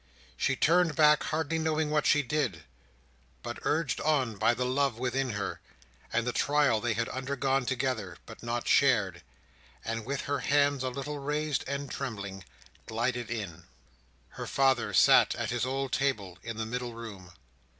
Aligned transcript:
She 0.35 0.55
turned 0.55 0.95
back, 0.95 1.21
hardly 1.25 1.59
knowing 1.59 1.91
what 1.91 2.07
she 2.07 2.23
did, 2.23 2.63
but 3.43 3.59
urged 3.61 4.01
on 4.01 4.35
by 4.35 4.55
the 4.55 4.65
love 4.65 4.97
within 4.97 5.33
her, 5.33 5.59
and 6.11 6.25
the 6.25 6.33
trial 6.33 6.81
they 6.81 6.93
had 6.93 7.07
undergone 7.09 7.67
together, 7.67 8.17
but 8.25 8.41
not 8.41 8.67
shared: 8.67 9.21
and 9.85 10.03
with 10.03 10.21
her 10.21 10.39
hands 10.39 10.81
a 10.81 10.89
little 10.89 11.19
raised 11.19 11.63
and 11.67 11.87
trembling, 11.91 12.43
glided 12.87 13.29
in. 13.29 13.65
Her 14.29 14.47
father 14.47 14.91
sat 14.91 15.35
at 15.35 15.51
his 15.51 15.67
old 15.67 15.91
table 15.91 16.39
in 16.41 16.57
the 16.57 16.65
middle 16.65 16.95
room. 16.95 17.33